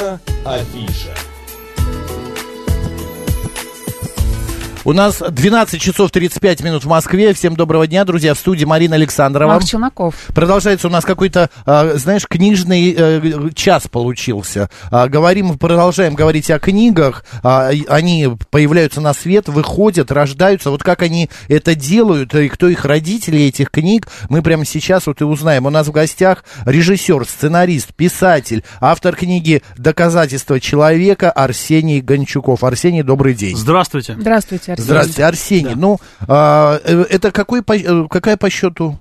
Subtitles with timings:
[0.00, 1.29] Наша афиша.
[4.82, 7.34] У нас 12 часов 35 минут в Москве.
[7.34, 8.32] Всем доброго дня, друзья.
[8.32, 9.52] В студии Марина Александрова.
[9.52, 10.14] Марк Челноков.
[10.34, 14.70] Продолжается у нас какой-то, а, знаешь, книжный э, час получился.
[14.90, 17.26] А, говорим, продолжаем говорить о книгах.
[17.42, 20.70] А, Они появляются на свет, выходят, рождаются.
[20.70, 25.20] Вот как они это делают, и кто их родители этих книг, мы прямо сейчас вот
[25.20, 25.66] и узнаем.
[25.66, 32.64] У нас в гостях режиссер, сценарист, писатель, автор книги «Доказательства человека» Арсений Гончуков.
[32.64, 33.56] Арсений, добрый день.
[33.56, 34.16] Здравствуйте.
[34.18, 34.84] Здравствуйте, Арсений.
[34.86, 35.74] Здравствуйте, Арсений.
[35.74, 35.98] Ну,
[36.28, 38.98] а, э, это какой, по- э, какая по счету?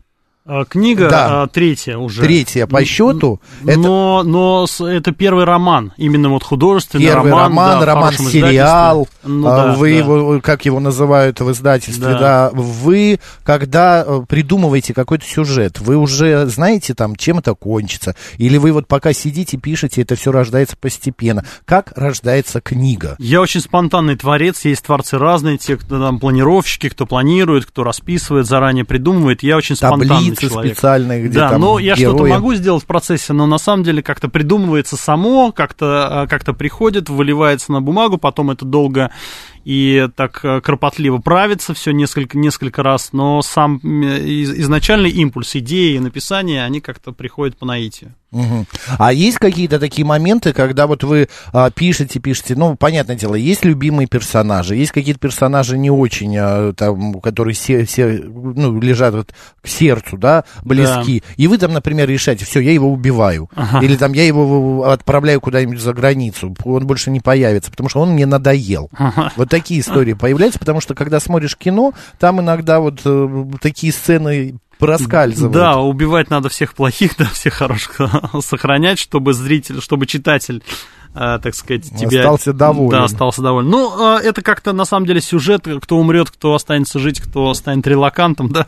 [0.52, 1.44] А, Книга Да.
[1.44, 2.22] а, третья уже.
[2.24, 3.40] Третья по счету.
[3.64, 7.44] Это Но, но с- это первый роман, именно вот художественный первый роман.
[7.44, 9.08] роман, да, роман сериал.
[9.24, 9.98] Ну А, да, вы да.
[9.98, 12.20] его, как его называют в издательстве, да.
[12.20, 12.52] Да.
[12.54, 18.16] Вы, когда э, придумываете какой-то сюжет, вы уже знаете там, чем это кончится?
[18.40, 21.46] Или вы вот пока сидите, пишете, это все рождается постепенно?
[21.66, 23.16] Как рождается книга?
[23.20, 28.48] Я очень спонтанный творец, есть творцы разные, те, кто там планировщики, кто планирует, кто расписывает,
[28.48, 29.44] заранее придумывает.
[29.44, 30.08] Я очень спонтанный
[30.40, 30.74] Таблицы человек.
[30.74, 32.32] специальные, где да, там но я что-то герои.
[32.32, 37.72] могу сделать в процессе, но на самом деле как-то придумывается само, как-то как приходит, выливается
[37.72, 39.12] на бумагу, потом это долго
[39.66, 46.64] и так э, кропотливо правится все несколько, несколько раз, но сам изначальный импульс, идеи, написания,
[46.64, 48.14] они как-то приходят по наитию.
[48.32, 48.68] Мгм.
[49.00, 53.66] А есть какие-то такие моменты, когда вот вы а, пишете, пишете, ну, понятное дело, есть
[53.66, 59.34] любимые персонажи, есть какие-то персонажи не очень, а, там, которые се- се- ну, лежат вот
[59.64, 63.84] к сердцу, да, близки, и вы там, например, решаете, все, я его убиваю, Ага.
[63.84, 68.12] или там я его отправляю куда-нибудь за границу, он больше не появится, потому что он
[68.12, 68.92] мне надоел.
[69.38, 74.56] Вот такие истории появляются, потому что, когда смотришь кино, там иногда вот э, такие сцены
[74.80, 75.54] проскальзывают.
[75.54, 78.00] Да, убивать надо всех плохих, да, всех хороших
[78.42, 80.64] сохранять, чтобы зритель, чтобы читатель
[81.14, 82.22] э, так сказать, тебя...
[82.22, 82.92] Остался доволен.
[82.92, 83.70] Да, остался доволен.
[83.70, 87.86] Ну, э, это как-то, на самом деле, сюжет, кто умрет, кто останется жить, кто станет
[87.88, 88.68] релакантом, да,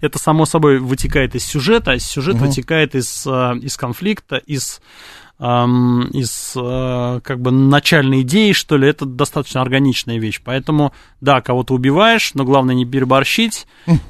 [0.00, 4.80] это, само собой, вытекает из сюжета, а сюжет вытекает из, э, из конфликта, из
[5.40, 10.40] из э, как бы начальной идеи, что ли, это достаточно органичная вещь.
[10.44, 13.66] Поэтому, да, кого-то убиваешь, но главное не переборщить.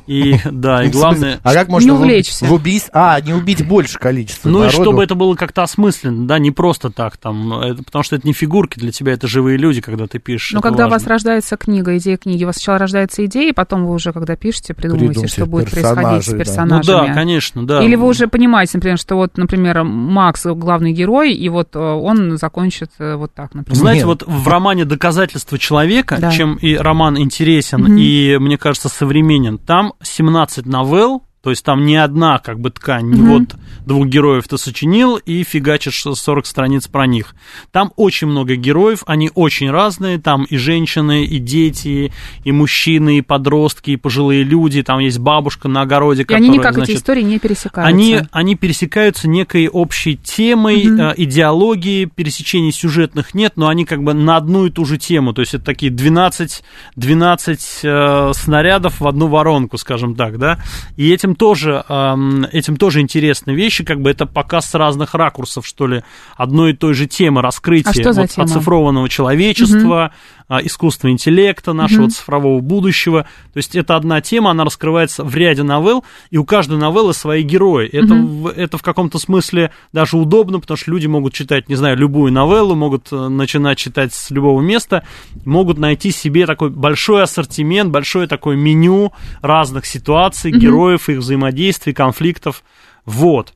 [0.07, 1.39] И да, и главное.
[1.43, 2.47] А как можно Не увлечься.
[2.47, 2.91] в убийстве...
[2.95, 4.83] А, не убить больше количества Ну и народу.
[4.83, 8.33] чтобы это было как-то осмысленно, да, не просто так там, это, потому что это не
[8.33, 10.53] фигурки, для тебя это живые люди, когда ты пишешь.
[10.53, 11.11] Но это когда у вас важно.
[11.11, 14.73] рождается книга, идея книги, у вас сначала рождается идея, и потом вы уже, когда пишете,
[14.73, 16.35] придумываете, Придумайте что будет происходить с персонажей, да.
[16.35, 17.07] Ну персонажами.
[17.09, 17.85] да, конечно, да.
[17.85, 22.37] Или вы уже понимаете, например, что вот, например, Макс главный герой, и вот э, он
[22.39, 23.77] закончит э, вот так, например.
[23.79, 24.07] Знаете, Нет.
[24.07, 26.31] вот в романе «Доказательство человека», Да.
[26.31, 27.97] чем и роман интересен Мгм.
[27.99, 33.07] и, мне кажется, современен, там 17 новелл, то есть там не одна как бы ткань,
[33.07, 33.29] Мгм.
[33.31, 33.55] вот
[33.89, 37.35] двух героев ты сочинил и фигачишь 40 страниц про них.
[37.73, 42.13] Там очень много героев, они очень разные, там и женщины, и дети,
[42.45, 46.59] и мужчины, и подростки, и пожилые люди, там есть бабушка на огороде, И которая, они
[46.59, 47.89] никак, значит, эти истории, не пересекаются.
[47.89, 54.13] они, они пересекаются некой общей темой, э, идеологии, пересечений сюжетных нет, но они как бы
[54.13, 55.33] на одну и ту же тему.
[55.33, 56.63] То есть это такие 12,
[56.97, 60.59] 12 э, снарядов в одну воронку, скажем так, да.
[60.97, 65.67] И этим тоже, эм, этим тоже интересны вещи, как бы это показ с разных ракурсов,
[65.67, 66.03] что ли,
[66.37, 68.45] одной и той же темы, раскрытия А что за вот тема?
[68.45, 70.13] оцифрованного человечества,
[70.49, 72.11] а, искусства интеллекта, нашего Мгм.
[72.11, 73.23] цифрового будущего.
[73.53, 77.43] То есть это одна тема, она раскрывается в ряде новелл, и у каждой новеллы свои
[77.43, 77.87] герои.
[77.89, 81.97] Это, в, это в каком-то смысле даже удобно, потому что люди могут читать, не знаю,
[81.97, 85.05] любую новеллу, могут э, начинать читать с любого места,
[85.45, 89.13] могут найти себе такой большой ассортимент, большое такое меню
[89.43, 90.61] разных ситуаций, Мгм.
[90.61, 92.63] героев, их взаимодействий, конфликтов.
[93.05, 93.53] Вот.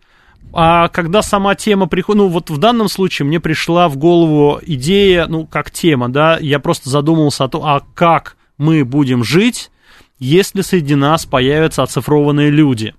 [0.52, 5.26] А когда сама тема приходит, ну вот в данном случае мне пришла в голову идея,
[5.26, 9.70] ну как тема, да, я просто задумался о том, а как мы будем жить,
[10.18, 12.94] если среди нас появятся оцифрованные люди.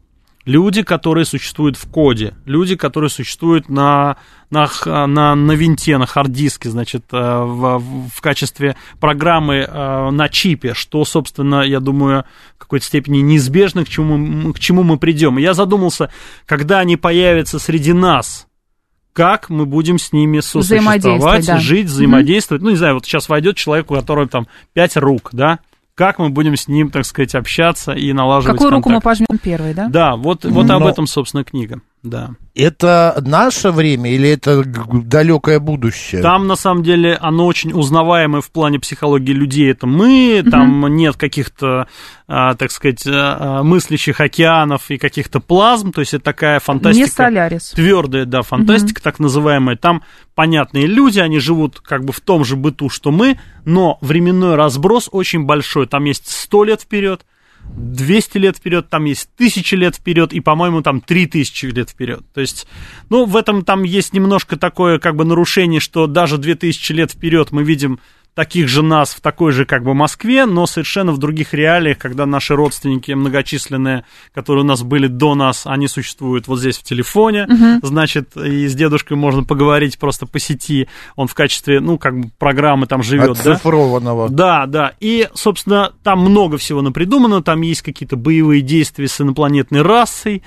[0.45, 4.17] Люди, которые существуют в коде, люди, которые существуют на,
[4.49, 7.79] на, на, на винте, на хард-диске, значит, э, в,
[8.13, 12.25] в качестве программы э, на чипе, что, собственно, я думаю,
[12.73, 15.37] какой-то степени неизбежно, к чему, мы- к чему мы придем.
[15.37, 16.09] И я задумался,
[16.47, 18.47] когда они появятся среди нас,
[19.13, 21.59] как мы будем с ними сосуществовать, Взаимодействовать, да.
[21.59, 22.63] жить, взаимодействовать.
[22.63, 25.59] Ну, не знаю, вот сейчас войдет человек, у которого там пять рук, да,
[25.93, 29.03] как мы будем с ним, так сказать, общаться и налаживать Какую руку мы контакт.
[29.19, 29.87] пожмем первой, да?
[29.87, 31.79] Да, вот, вот об Но- этом, собственно, книга.
[32.03, 32.31] Да.
[32.53, 36.21] Это наше время или это далекое будущее?
[36.21, 39.71] Там, на самом деле, оно очень узнаваемое в плане психологии людей.
[39.71, 41.87] Это мы, там нет каких-то,
[42.27, 45.93] а, так сказать, а, а, мыслящих океанов и каких-то плазм.
[45.93, 47.09] То есть это такая Не фантастика.
[47.09, 47.69] Солярис.
[47.69, 49.77] Твердая, да, фантастика, так называемая.
[49.77, 50.03] Там
[50.35, 55.07] понятные люди, они живут как бы в том же быту, что мы, но временной разброс
[55.09, 55.87] очень большой.
[55.87, 57.25] Там есть 100 лет вперед,
[57.75, 62.23] 200 лет вперед, там есть 1000 лет вперед, и, по-моему, там 3000 лет вперед.
[62.33, 62.67] То есть,
[63.09, 67.51] ну, в этом там есть немножко такое, как бы, нарушение, что даже 2000 лет вперед
[67.51, 67.99] мы видим
[68.33, 72.25] таких же нас в такой же как бы Москве, но совершенно в других реалиях, когда
[72.25, 77.47] наши родственники многочисленные, которые у нас были до нас, они существуют вот здесь в телефоне,
[77.83, 82.31] значит, и с дедушкой можно поговорить просто по сети, он в качестве, ну, как бы
[82.39, 83.53] программы там живет, да?
[83.53, 84.29] Оцифрованного.
[84.29, 84.93] Да, да.
[84.99, 87.43] И, собственно, там много всего напридумано.
[87.43, 90.43] Там есть какие-то боевые действия с инопланетной расой.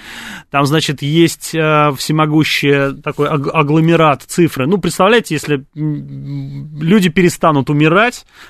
[0.50, 4.66] Там, значит, есть э, всемогущий такой аг- агломерат цифры.
[4.66, 7.75] Ну, представляете, если люди перестанут умирать,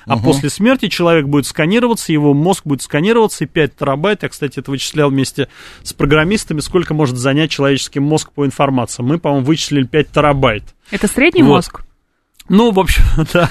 [0.05, 4.59] а после смерти человек будет сканироваться, его мозг будет сканироваться, и 5 терабайт, я, кстати,
[4.59, 5.47] это вычислял вместе
[5.83, 9.03] с программистами, сколько может занять человеческий мозг по информации.
[9.03, 10.63] Мы, по-моему, вычислили 5 терабайт.
[10.91, 11.55] Это средний Вот.
[11.55, 11.81] мозг?
[12.49, 13.03] Ну, в общем,
[13.33, 13.49] да.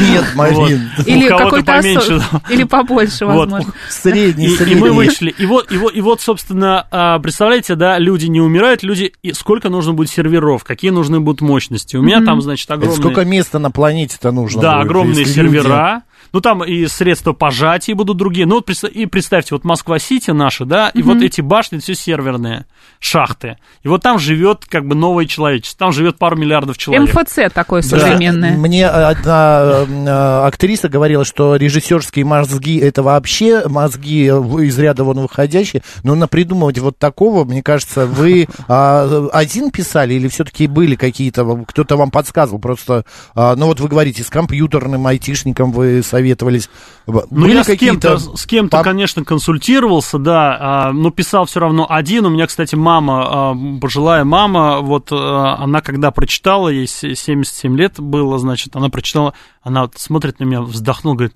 [0.00, 0.90] Нет, Марин.
[0.98, 2.54] У Или кого-то какой-то поменьше, осо- да.
[2.54, 3.50] Или побольше, Вот.
[3.50, 3.72] возможно.
[3.88, 4.74] Средний, И, и средний.
[4.76, 5.34] мы вышли.
[5.36, 9.32] И вот, и вот, и вот, собственно, а, представляете, да, люди не умирают, люди, и
[9.32, 11.96] сколько нужно будет серверов, какие нужны будут мощности.
[11.96, 12.96] У меня там, значит, Это огромные...
[12.98, 16.02] Сколько места на планете-то нужно Да, будет, огромные если люди- сервера.
[16.32, 18.46] Ну, там и средства пожатия будут другие.
[18.46, 22.66] Ну, вот и представьте, вот Москва-Сити наша, да, и вот эти башни, все серверные
[22.98, 23.58] шахты.
[23.82, 25.86] И вот там живет как бы новое человечество.
[25.86, 27.14] Там живет пару миллиардов человек.
[27.14, 27.98] МФЦ такое Да.
[27.98, 28.56] современное.
[28.56, 35.82] Мне одна э, актриса говорила, что режиссерские мозги это вообще мозги из ряда вон выходящие.
[36.04, 41.64] Но на придумывать вот такого, мне кажется, вы а, один писали или все-таки были какие-то,
[41.66, 42.60] кто-то вам подсказывал?
[42.60, 43.04] Просто,
[43.34, 46.70] а, ну вот вы говорите, с компьютерным айтишником вы советовались.
[47.06, 51.60] Ну, были я с кем-то, с кем-то, пап- конечно, консультировался, да, а, но писал все
[51.60, 52.26] равно один.
[52.26, 57.76] У меня, кстати, мама, а, пожилая мама, вот а, она когда прочитала, ей се- 77
[57.76, 61.34] лет было, значит, она прочитала, она вот смотрит на меня, вздохнула, говорит,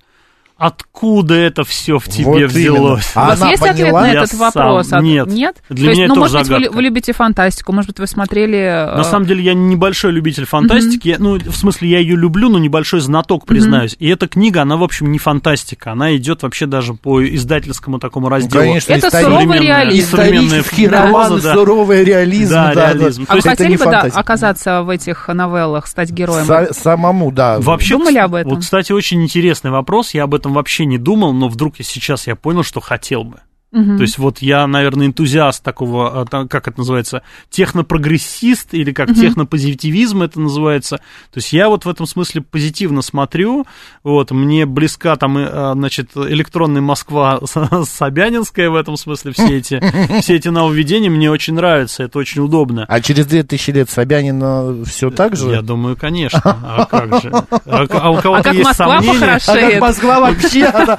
[0.57, 2.47] откуда это все в тебе Вот именно.
[2.49, 3.11] взялось?
[3.15, 4.87] А У вас есть ответ на Я этот вопрос?
[4.87, 5.27] сам- нет.
[5.27, 5.57] Нет?
[5.69, 6.75] Для То меня есть, это ну, тоже может быть, вы, загадка.
[6.75, 8.85] вы любите фантастику, может быть, вы смотрели...
[8.95, 12.49] На э, самом деле я небольшой любитель фантастики, Я- ну, в смысле, я ее люблю,
[12.49, 13.95] но небольшой знаток, признаюсь.
[13.99, 18.29] И эта книга, она, в общем, не фантастика, она идет вообще даже по издательскому такому
[18.29, 18.63] разделу.
[18.63, 20.15] Конечно, Это суровый современная- реализм.
[20.15, 21.53] Исторический проза, роман, да.
[21.53, 22.51] суровый реализм.
[22.53, 23.23] Да, да, реализм.
[23.23, 26.45] А То вы есть это хотели бы да, оказаться в этих новеллах, стать героем?
[26.47, 27.59] Са- самому, да.
[27.59, 28.53] Вообще, Думали об этом?
[28.53, 30.13] Вот, кстати, очень интересный вопрос.
[30.13, 33.41] Я об этом вообще не думал, но вдруг сейчас я понял, что хотел бы.
[33.71, 40.21] То есть вот я, наверное, энтузиаст такого, а, как это называется, технопрогрессист или как технопозитивизм
[40.21, 40.97] это называется.
[40.97, 43.65] То есть я вот в этом смысле позитивно смотрю.
[44.03, 47.41] Вот, мне близка там, а, значит, электронная Москва
[47.85, 49.33] Собянинская в этом смысле.
[49.33, 49.81] Все эти,
[50.21, 52.85] все эти нововведения мне очень нравятся, это очень удобно.
[52.87, 55.49] А через 2000 лет Собянин все так же?
[55.49, 56.41] Я думаю, конечно.
[56.45, 57.31] А как же?
[57.31, 59.39] А, а у кого-то как есть Москва сомнения?
[59.45, 59.81] А как?
[59.81, 60.95] Москва вообще она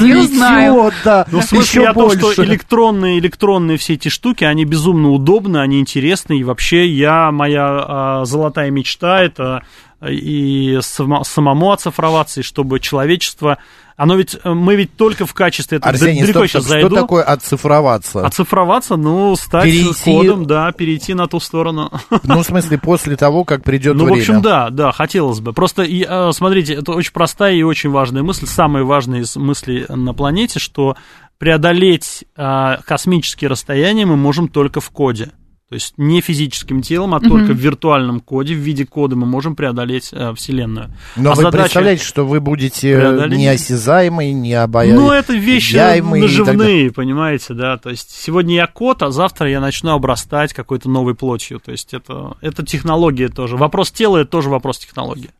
[0.00, 0.76] Не знаю.
[0.76, 1.92] расцветет, да, Ну, в смысле, еще я.
[2.18, 7.84] Что электронные, электронные все эти штуки, они безумно удобны, они интересны, и вообще я, моя
[7.86, 9.64] а, золотая мечта, это
[10.08, 13.58] и само- самому оцифроваться, и чтобы человечество,
[13.96, 16.88] оно ведь, э, мы ведь только в качестве, это Арсений, далеко стоп, сейчас стоп, зайду,
[16.88, 18.26] что такое оцифроваться?
[18.26, 21.90] оцифроваться, ну, стать Перейти- кодом, да, перейти на ту сторону.
[22.22, 24.20] Ну, в смысле, после того, как придет Ну, в время.
[24.20, 25.52] общем, да, да, хотелось бы.
[25.52, 30.14] Просто, э, смотрите, это очень простая и очень важная мысль, самая важная из мыслей на
[30.14, 30.96] планете, что
[31.38, 35.30] преодолеть э, космические расстояния мы можем только в коде.
[35.72, 39.56] То есть не физическим телом, а только в виртуальном коде, в виде кода мы можем
[39.56, 40.90] преодолеть э, Вселенную.
[41.16, 45.00] Но А вы задача- представляете, что вы будете преодоления- неосязаемый, необаятельный.
[45.02, 47.78] Ну, это вещи обаяемый наживные, понимаете, да.
[47.78, 51.58] То есть сегодня я кот, а завтра я начну обрастать какой-то новой плотью.
[51.58, 53.56] То есть это, это технология тоже.
[53.56, 55.30] Вопрос тела это тоже вопрос технологии.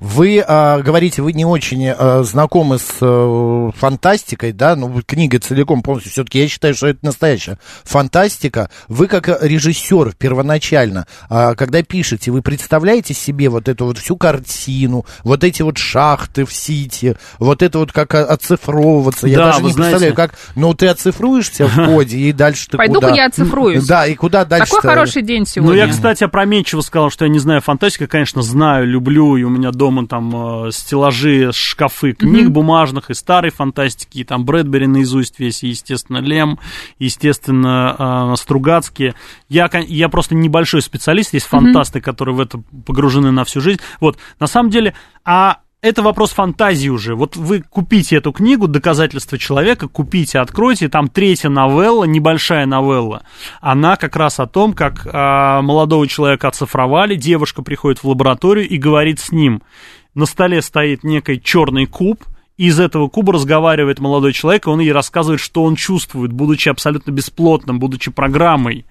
[0.00, 5.82] Вы а, говорите, вы не очень а, знакомы с э, фантастикой, да, ну, книга целиком
[5.82, 8.70] полностью, все-таки я считаю, что это настоящая фантастика.
[8.88, 15.06] Вы как режиссер первоначально, а, когда пишете, вы представляете себе вот эту вот всю картину,
[15.22, 19.62] вот эти вот шахты в Сити, вот это вот как о- оцифровываться, я Да, даже
[19.64, 23.86] не знаете- представляю, как, ну, ты оцифруешься в коде, и дальше ты Пойду-ка я оцифруюсь.
[23.86, 25.84] Да, и куда дальше Такой хороший день Ну, сегодня.
[25.86, 28.06] я, кстати, опрометчиво сказал, что я не знаю фантастику.
[28.10, 32.50] Конечно, знаю, люблю, и у меня дома там э, стеллажи, шкафы книг mm-hmm.
[32.50, 36.58] бумажных и старой фантастики, и там Брэдбери наизусть весь, и, естественно, Лем,
[36.98, 39.14] естественно, э, Стругацкие.
[39.48, 42.02] Я, я просто небольшой специалист, есть фантасты, mm-hmm.
[42.02, 43.80] которые в это погружены на всю жизнь.
[44.00, 44.94] Вот, на самом деле,
[45.24, 47.14] а это вопрос фантазии уже.
[47.14, 53.22] Вот вы купите эту книгу «Доказательства человека», купите, откройте, там третья новелла, небольшая новелла.
[53.60, 58.78] Она как раз о том, как а, молодого человека оцифровали, девушка приходит в лабораторию и
[58.78, 59.62] говорит с ним.
[60.14, 62.24] На столе стоит некий черный куб,
[62.56, 67.10] из этого куба разговаривает молодой человек, и он ей рассказывает, что он чувствует, будучи абсолютно
[67.10, 68.86] бесплотным, будучи программой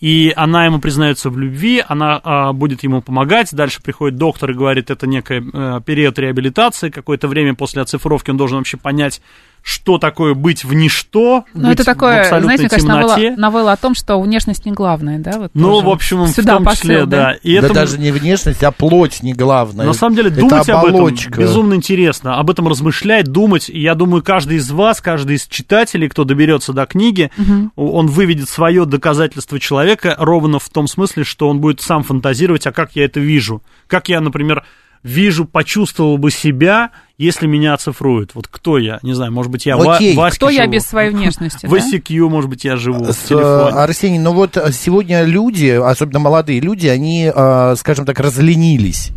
[0.00, 4.54] и она ему признается в любви, она а, будет ему помогать, дальше приходит доктор и
[4.54, 9.22] говорит, это некий а, период реабилитации, какое-то время после оцифровки он должен вообще понять,
[9.66, 13.76] что такое быть в ничто, ну, это такое, в знаете, мне кажется, новелла, новелла о
[13.76, 15.40] том, что внешность не главная, да?
[15.40, 17.06] Вот ну, в общем, в том посыл, числе, да.
[17.06, 17.32] да.
[17.42, 17.74] И да это...
[17.74, 19.84] даже не внешность, а плоть не главная.
[19.84, 23.68] На самом деле, думать об этом безумно интересно, об этом размышлять, думать.
[23.68, 27.72] И я думаю, каждый из вас, каждый из читателей, кто доберется до книги, угу.
[27.74, 32.72] он выведет свое доказательство человека ровно в том смысле, что он будет сам фантазировать, а
[32.72, 33.64] как я это вижу.
[33.88, 34.62] Как я, например,
[35.02, 38.34] вижу, почувствовал бы себя, если меня оцифруют.
[38.34, 38.98] Вот кто я?
[39.02, 40.14] Не знаю, может быть, я Окей.
[40.14, 40.60] Ва- Кто живу.
[40.60, 41.66] я без своей внешности?
[41.66, 43.76] В ICQ, может быть, я живу С, в телефоне.
[43.76, 49.12] Арсений, ну вот сегодня люди, особенно молодые люди, они, а, скажем так, разленились.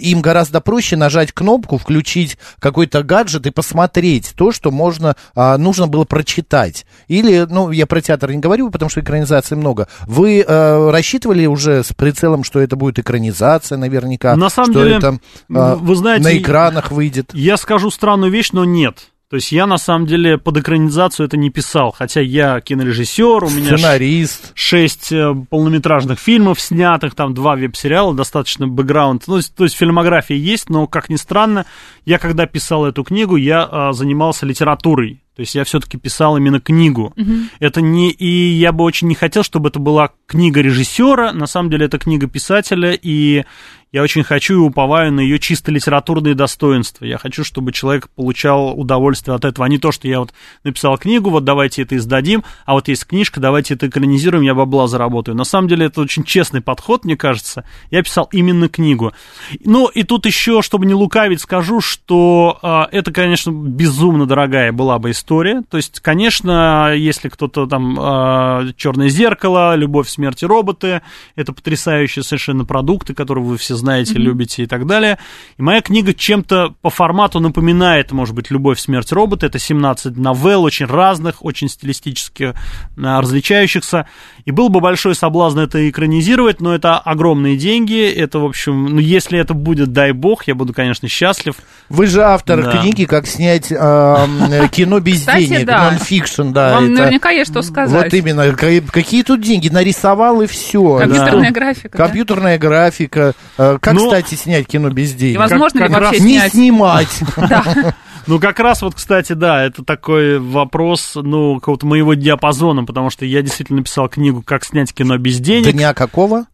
[0.00, 6.04] Им гораздо проще нажать кнопку, включить какой-то гаджет и посмотреть то, что можно, нужно было
[6.04, 6.86] прочитать.
[7.08, 9.88] Или, ну, я про театр не говорю, потому что экранизаций много.
[10.06, 14.36] Вы рассчитывали уже с прицелом, что это будет экранизация наверняка?
[14.36, 17.33] На самом что деле, это вы знаете, на экранах выйдет?
[17.34, 19.10] Я скажу странную вещь, но нет.
[19.28, 23.50] То есть я на самом деле под экранизацию это не писал, хотя я кинорежиссер, у
[23.50, 29.76] меня сценарист, шесть э, полнометражных фильмов снятых, там два веб-сериала, достаточно бэкграунд, ну, то есть
[29.76, 31.66] фильмография есть, но как ни странно,
[32.04, 36.60] я когда писал эту книгу, я а, занимался литературой, то есть я все-таки писал именно
[36.60, 37.12] книгу.
[37.16, 37.32] Угу.
[37.58, 41.32] Это не и я бы очень не хотел, чтобы это была книга режиссера.
[41.32, 43.44] На самом деле это книга писателя, и
[43.94, 47.04] я очень хочу и уповаю на ее чисто литературные достоинства.
[47.04, 50.34] Я хочу, чтобы человек получал удовольствие от этого, а не то, что я вот
[50.64, 54.88] написал книгу, вот давайте это издадим, а вот есть книжка, давайте это экранизируем, я бабла
[54.88, 55.36] заработаю.
[55.36, 57.64] На самом деле это очень честный подход, мне кажется.
[57.92, 59.12] Я писал именно книгу.
[59.64, 64.98] Ну и тут еще, чтобы не лукавить, скажу, что э, это, конечно, безумно дорогая была
[64.98, 65.62] бы история.
[65.70, 71.02] То есть, конечно, если кто-то там э, Черное зеркало, Любовь, смерть и роботы,
[71.36, 74.18] это потрясающие совершенно продукты, которые вы все знаете, mm-hmm.
[74.18, 75.18] любите и так далее.
[75.56, 79.46] И моя книга чем-то по формату напоминает, может быть, «Любовь, смерть, робота».
[79.46, 82.54] Это 17 новелл, очень разных, очень стилистически
[82.96, 84.06] а, различающихся.
[84.44, 88.10] И был бы большой соблазн это экранизировать, но это огромные деньги.
[88.10, 91.54] Это, в общем, ну, если это будет, дай бог, я буду, конечно, счастлив.
[91.88, 92.72] Вы же автор да.
[92.72, 94.26] книги «Как снять э,
[94.70, 95.90] кино без Кстати, денег», да.
[95.90, 96.50] нон-фикшн.
[96.52, 96.92] Да, Вам это...
[96.92, 98.04] наверняка есть что сказать.
[98.04, 98.52] Вот именно.
[98.52, 99.70] Какие тут деньги?
[99.70, 100.98] Нарисовал и все.
[100.98, 101.54] Компьютерная да.
[101.54, 101.96] графика.
[101.96, 102.68] Компьютерная да?
[102.68, 103.32] графика.
[103.56, 104.04] Э, как, Но...
[104.04, 105.36] кстати, снять кино без денег?
[105.36, 106.18] И возможно как, ли вообще раз...
[106.18, 106.54] снять?
[106.54, 107.20] Не снимать.
[108.26, 113.24] Ну, как раз вот, кстати, да, это такой вопрос, ну, какого-то моего диапазона, потому что
[113.24, 115.72] я действительно написал книгу «Как снять кино без денег».
[115.72, 116.46] Дня какого?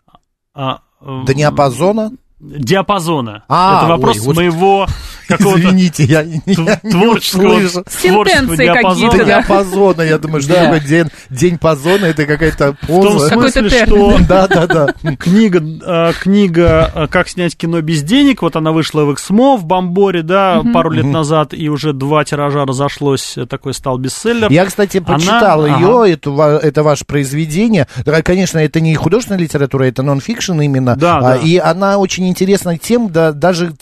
[0.55, 2.13] А, Диапазона?
[2.41, 3.45] Диапазона.
[3.49, 4.87] А, это вопрос ой, моего
[5.29, 9.25] какого-то Извините, я, я творческого, творческого диапазона.
[9.25, 10.03] диапазона.
[10.03, 13.09] Я думаю, что такое день, день позона, это какая-то поза.
[13.09, 14.95] В том смысле, что да, да, да.
[15.19, 19.65] книга, а, книга а, «Как снять кино без денег», вот она вышла в Эксмо, в
[19.65, 24.51] Бомборе, да, пару лет назад, и уже два тиража разошлось, такой стал бестселлер.
[24.51, 27.87] Я, кстати, почитал ее, это ваше произведение.
[28.25, 30.97] Конечно, это не художественная литература, это нон-фикшн именно.
[30.97, 31.37] Да, да.
[31.37, 33.75] И она очень интересна тем, да, даже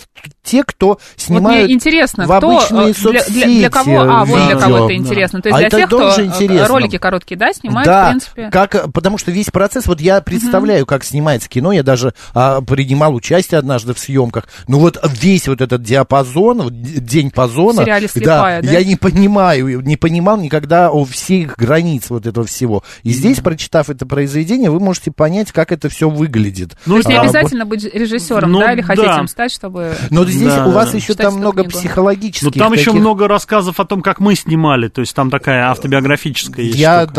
[0.49, 3.33] те, кто снимают вот мне интересно, в кто, обычные соцсети.
[3.33, 4.01] Для, для, для кого?
[4.01, 5.43] А, вот для кого это интересно.
[5.43, 6.69] То есть а для тех, кто интересно.
[6.69, 8.51] ролики короткие, да, снимают, да, в принципе.
[8.51, 10.89] Как, потому что весь процесс, вот я представляю, угу.
[10.89, 14.49] как снимается кино, я даже а, принимал участие однажды в съемках.
[14.69, 17.83] Ну вот весь вот этот диапазон, вот, день позона.
[17.83, 18.79] В сериале «Слепая», да, да?
[18.79, 22.83] Я не понимаю, не понимал никогда о всех границ вот этого всего.
[23.03, 26.77] И здесь, прочитав это произведение, вы можете понять, как это все выглядит.
[26.87, 28.87] Ну, То есть не а, обязательно быть режиссером, ну, да, или да.
[28.87, 29.95] хотите им стать, чтобы...
[30.11, 31.79] Но здесь да, у вас еще там много книгу.
[31.79, 32.45] психологических.
[32.47, 32.87] Ну там таких...
[32.87, 37.05] еще много рассказов о том, как мы снимали, то есть там такая автобиографическая есть Я,
[37.05, 37.15] штука.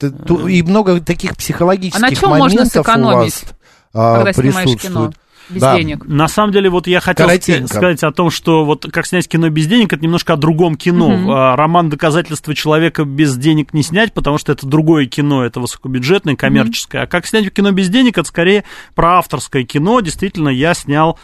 [0.00, 2.20] да, и много таких психологических моментов.
[2.22, 3.44] А на чем можно сэкономить,
[3.92, 5.12] а, когда снимаешь кино?
[5.48, 5.76] без да.
[5.76, 6.04] денег.
[6.06, 7.68] На самом деле, вот я хотел Коротенько.
[7.68, 11.08] сказать о том, что вот как снять кино без денег, это немножко о другом кино.
[11.08, 11.56] Угу.
[11.56, 17.02] Роман «Доказательства человека без денег не снять», потому что это другое кино, это высокобюджетное, коммерческое.
[17.02, 17.08] Угу.
[17.08, 20.00] А как снять кино без денег, это скорее про авторское кино.
[20.00, 21.18] Действительно, я снял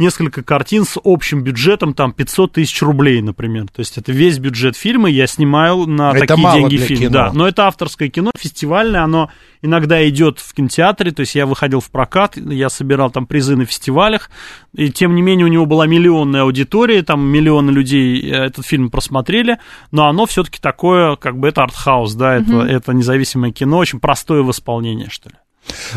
[0.00, 3.68] несколько картин с общим бюджетом, там, 500 тысяч рублей, например.
[3.68, 7.00] То есть это весь бюджет фильма, я снимаю на Это такие мало деньги для фильм.
[7.00, 7.10] кино.
[7.10, 9.30] Да, но это авторское кино, фестивальное, оно
[9.62, 13.64] иногда идет в кинотеатре, то есть я выходил в прокат, я собирал там призы на
[13.64, 14.30] фестивалях,
[14.74, 18.90] и тем не менее у него была миллионная аудитория, там миллионы людей э, этот фильм
[18.90, 19.58] просмотрели,
[19.92, 24.42] но оно все-таки такое, как бы это артхаус, да, это, это независимое кино, очень простое
[24.42, 25.36] в исполнении, что ли.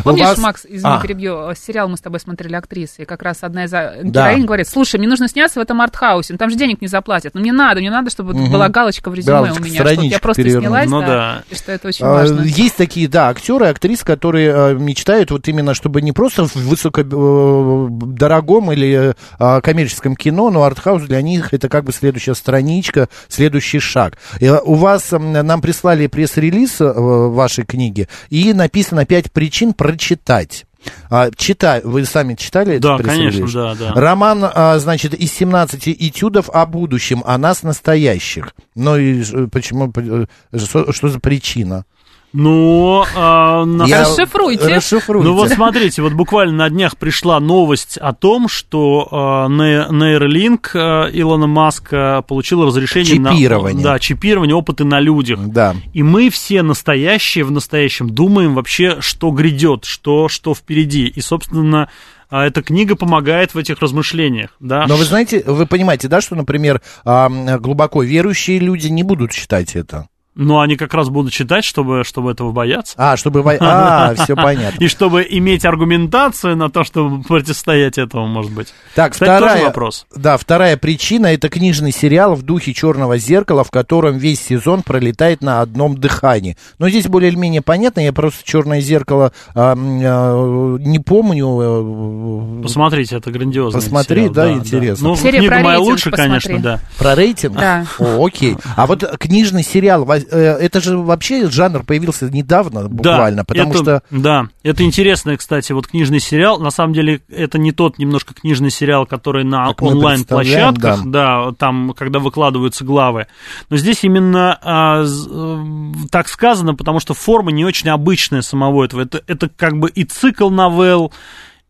[0.03, 1.01] Помнишь, вас- Макс, извини, А.
[1.01, 3.93] перебью, э, сериал мы с тобой смотрели актрисы, и как раз одна из Да.
[4.03, 7.33] героинь говорит, слушай, мне нужно сняться в этом артхаусе, ну, там же денег не заплатят,
[7.33, 8.51] ну мне надо, мне надо, чтобы Мгм.
[8.51, 10.67] была галочка в резюме Галочка, у меня, что вот я просто перевернуть.
[10.69, 11.43] снялась, Ну да, да.
[11.49, 12.41] и что это очень А, важно.
[12.41, 18.71] Есть такие, да, актеры, актрисы, которые э, мечтают вот именно, чтобы не просто в высокодорогом
[18.71, 24.17] или э, коммерческом кино, но артхаус для них это как бы следующая страничка, следующий шаг.
[24.39, 30.65] И, э, у вас нам прислали пресс-релиз э, вашей книги, и написано пять причин прочитать.
[31.09, 33.93] А, читай, вы сами читали Да, этот конечно, да, да.
[33.93, 38.53] Роман, а, значит, из 17 этюдов о будущем, о нас настоящих.
[38.75, 41.85] Ну и ж- почему, э, что за причина?
[42.33, 44.67] Ну, а, на Я- Расшифруйте.
[44.67, 45.27] Расшифруйте.
[45.27, 49.87] Ну вот смотрите, вот буквально на днях пришла новость о том, что э, Ней-
[50.17, 53.77] Neuralink э, Илона Маска получил разрешение Чипирование.
[53.77, 55.39] на да, чипирование, опыты на людях.
[55.45, 55.75] Да.
[55.93, 61.05] И мы все настоящие в настоящем думаем вообще, что грядет, что, что впереди.
[61.05, 61.87] И, собственно,
[62.31, 64.49] а, эта книга помогает в этих размышлениях.
[64.59, 64.87] Да?
[64.87, 69.75] Но вы знаете, вы понимаете, да, что, например, а, глубоко верующие люди не будут читать
[69.75, 70.07] это.
[70.35, 72.95] Но они как раз будут читать, чтобы, чтобы этого бояться.
[72.97, 73.43] А, чтобы...
[73.43, 74.83] во- А, все понятно.
[74.83, 78.73] И чтобы иметь аргументацию на то, чтобы противостоять этому, может быть.
[78.95, 80.05] Так, Кстати, вторая, тоже вопрос.
[80.15, 85.41] Да, вторая причина это книжный сериал в духе черного зеркала, в котором весь сезон пролетает
[85.41, 86.57] на одном дыхании.
[86.79, 92.59] Но здесь более-менее понятно, я просто черное зеркало а, а, не помню.
[92.59, 93.79] э, Посмотрите, это грандиозно.
[93.79, 95.09] Посмотри, да, интересно.
[95.09, 96.25] Ну, Серия книга про моя рейтинг лучше, посмотри.
[96.41, 96.79] конечно, да.
[96.97, 97.55] Про рейтинг?
[97.55, 97.85] Да.
[97.99, 98.57] О, окей.
[98.75, 103.79] А вот книжный сериал, э, это же вообще жанр появился недавно, буквально, да, потому это,
[103.79, 104.03] что...
[104.09, 106.59] Да, это интересный, кстати, вот книжный сериал.
[106.59, 111.51] На самом деле, это не тот немножко книжный сериал, который на онлайн-площадках, представляем, да.
[111.57, 113.27] там, когда выкладываются главы.
[113.69, 119.01] Но здесь именно а, э, так сказано, потому что форма не очень обычная самого этого.
[119.01, 121.11] Это, это как бы и цикл новелл,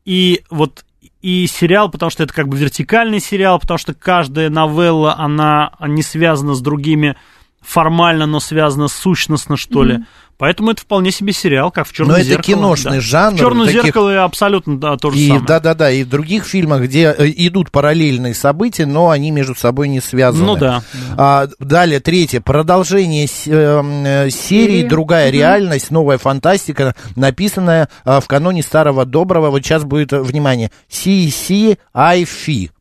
[0.05, 0.83] и вот
[1.23, 6.03] и сериал, потому что это как бы вертикальный сериал, потому что каждая новелла, она не
[6.03, 7.15] связана с другими
[7.65, 9.99] формально, но связана сущностно, что ли.
[10.39, 12.43] Поэтому это вполне себе сериал, как в черном Но это зеркало.
[12.43, 13.01] киношный да.
[13.01, 15.45] жанр В черном таких- зеркале абсолютно да, то же И самое.
[15.45, 20.01] да-да-да, и в других фильмах, где э, идут параллельные события, но они между собой не
[20.01, 20.43] связаны.
[20.45, 20.81] Ну да.
[21.17, 23.51] А, далее, третье, продолжение с- э,
[24.25, 24.87] э, серии, Серии.
[24.87, 29.51] другая реальность, новая фантастика, написанная а, в каноне старого доброго.
[29.51, 32.71] Вот сейчас будет, э, внимание, CCIFI.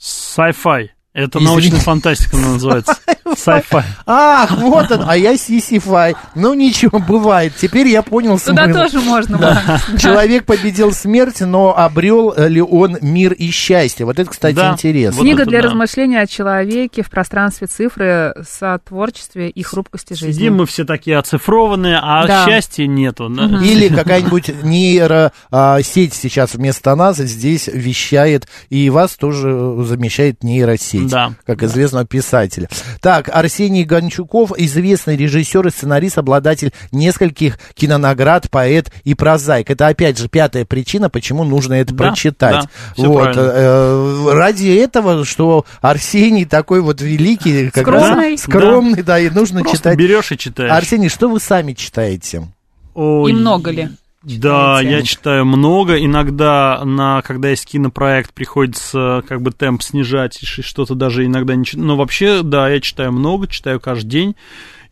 [0.00, 0.88] Sci-fi.
[1.18, 2.96] Это научная фантастика называется.
[3.26, 3.82] Sci-fi.
[4.06, 6.16] Ах, вот он, а я CCFI.
[6.36, 7.54] Ну ничего, бывает.
[7.60, 8.78] Теперь я понял Туда смысл.
[8.78, 9.80] тоже можно.
[9.98, 14.06] Человек победил смерть, но обрел э, ли он мир и счастье?
[14.06, 14.72] Вот это, кстати, Да.
[14.72, 15.20] интересно.
[15.20, 15.68] Книга для да.
[15.68, 20.32] размышления о человеке в пространстве цифры, сотворчестве и хрупкости жизни.
[20.32, 22.46] Сидим мы все такие оцифрованные, а Да.
[22.46, 23.28] счастья нету.
[23.28, 31.32] Или какая-нибудь нейросеть сейчас вместо нас здесь вещает, и вас тоже э, замещает нейросеть, Да.
[31.46, 32.68] как известного писателя.
[33.00, 39.70] Так, Арсений Гончуков, известный режиссер и сценарист, обладатель нескольких кинонаград, поэт и прозаик.
[39.70, 42.64] Это, опять же, пятая причина, почему нужно это Да, прочитать.
[42.96, 43.40] да, вот, правильно.
[43.54, 48.38] э, ради этого, что Арсений такой вот великий, как раз Скромный.
[48.38, 49.98] скромный, да, и нужно Просто читать.
[49.98, 50.72] берешь и читаешь.
[50.72, 52.48] Арсений, что вы сами читаете?
[52.94, 53.88] Ой, И много ли?
[54.36, 54.90] Да, читаете?
[54.90, 56.04] я читаю много.
[56.04, 61.64] Иногда, на, когда есть кинопроект, приходится как бы темп снижать, и что-то даже иногда не
[61.64, 61.86] читаю.
[61.86, 64.36] Но вообще, да, я читаю много, читаю каждый день.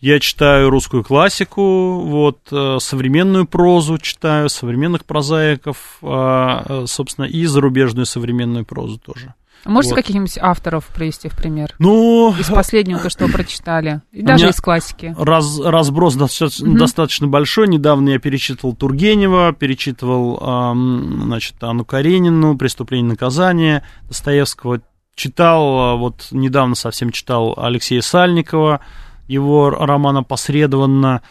[0.01, 7.47] Я читаю русскую классику, вот, э, современную прозу читаю, современных прозаиков, а, э, собственно, и
[7.47, 9.35] зарубежную современную прозу тоже.
[9.65, 10.03] Можете Вот.
[10.03, 11.75] каких-нибудь авторов привести в пример?
[11.79, 14.01] Ну, Из последнего, то, что вы прочитали.
[14.13, 15.15] И даже из классики.
[15.19, 16.79] раз, разброс достаточно, Мгм.
[16.79, 17.67] достаточно большой.
[17.69, 20.39] Недавно я перечитывал Тургенева, перечитывал
[20.75, 24.81] значит, Анну Каренину, «Преступление и наказание» Достоевского.
[25.15, 28.81] Читал, а, вот недавно совсем читал Алексея Сальникова,
[29.27, 31.23] его роман «Опосредованно».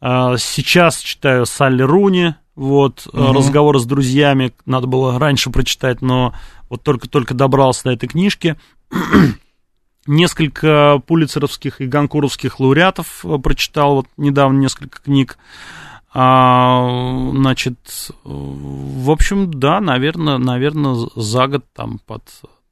[0.00, 3.32] А, Сейчас читаю Салли Руни, вот, Мгм.
[3.32, 4.52] «Разговоры с друзьями».
[4.66, 6.34] Надо было раньше прочитать, но
[6.68, 8.56] вот только-только добрался до этой книжки.
[10.06, 15.38] Несколько пулицеровских и ганкуровских лауреатов э, прочитал, вот недавно несколько книг.
[16.12, 22.22] А, значит, в общем, да, наверное, наверное, за год там под,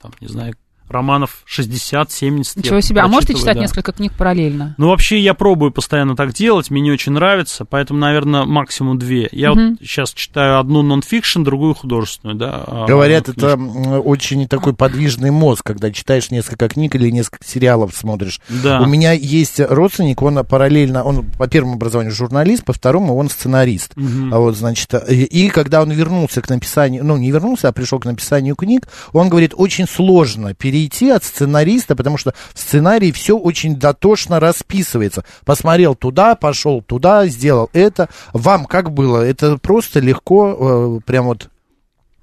[0.01, 0.55] там, не знаю,
[0.93, 2.53] романов 60-70.
[2.57, 3.01] Ничего себе.
[3.01, 3.61] А можете читать да.
[3.61, 4.75] несколько книг параллельно?
[4.79, 9.29] Ну, вообще, я пробую постоянно так делать, мне не очень нравится, поэтому, наверное, максимум две.
[9.33, 9.61] Я угу.
[9.61, 12.65] вот сейчас читаю одну нон-фикшн, другую художественную, да.
[12.67, 18.41] А, Говорят, это очень такой подвижный мозг, когда читаешь несколько книг или несколько сериалов смотришь.
[18.49, 18.81] Да.
[18.81, 23.93] У меня есть родственник, он параллельно, он по первому образованию журналист, по второму он сценарист.
[23.97, 24.37] Угу.
[24.37, 28.05] Вот, значит, и, и когда он вернулся к написанию, ну, не вернулся, а пришел к
[28.05, 33.37] написанию книг, он говорит, очень сложно перейти перейти от сценариста, потому что в сценарии все
[33.37, 35.25] очень дотошно расписывается.
[35.45, 38.09] Посмотрел туда, пошел туда, сделал это.
[38.33, 39.23] Вам как было?
[39.25, 41.49] Это просто легко, э, прям вот...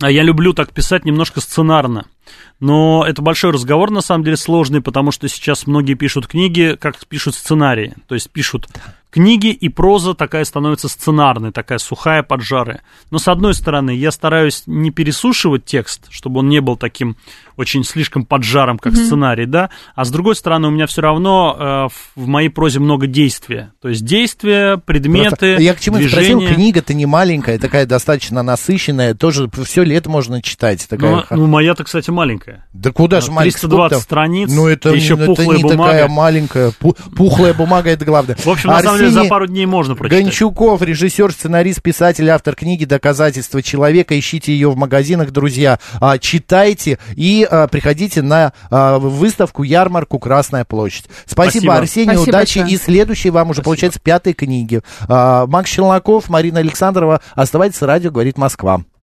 [0.02, 2.06] А я люблю так писать немножко сценарно.
[2.60, 7.06] Но это большой разговор, на самом деле, сложный, потому что сейчас многие пишут книги, как
[7.08, 7.96] пишут сценарии.
[8.08, 8.68] То есть пишут
[9.12, 12.82] книги и проза такая становится сценарной, такая сухая, поджарая.
[13.12, 17.18] Но с одной стороны, я стараюсь не пересушивать текст, чтобы он не был таким
[17.60, 19.06] очень слишком поджаром, как mm-hmm.
[19.06, 23.06] сценарий, да, а с другой стороны, у меня все равно э, в моей прозе много
[23.06, 23.74] действия.
[23.82, 26.36] То есть действия, предметы, Просто Я к чему движения.
[26.36, 30.88] спросил, книга-то не маленькая, такая достаточно насыщенная, тоже все лето можно читать.
[30.88, 31.26] Такая...
[31.30, 32.66] Ну, ну моя-то, кстати, маленькая.
[32.72, 33.60] Да куда же маленькая?
[33.60, 35.92] 320 страниц, ну, это, еще это пухлая не бумага.
[35.92, 36.72] такая маленькая,
[37.16, 38.38] пухлая бумага, это главное.
[38.38, 40.24] В общем, на самом деле, за пару дней можно прочитать.
[40.24, 44.18] Гончуков, режиссер, сценарист, писатель, автор книги «Доказательства человека».
[44.18, 45.80] Ищите ее в магазинах, друзья.
[46.00, 51.06] А, читайте и а, приходите на а, выставку, ярмарку «Красная площадь».
[51.26, 51.76] Спасибо, Спасибо.
[51.76, 52.60] Арсений, Спасибо удачи.
[52.60, 52.76] Большое.
[52.76, 53.64] И следующий вам уже, Спасибо.
[53.66, 54.82] получается, пятой книги.
[55.08, 57.22] А, Макс Челноков, Марина Александрова.
[57.36, 58.82] Оставайтесь, радио «Говорит Москва».